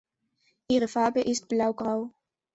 [0.67, 2.09] Ihre Farbe ist blaugrau.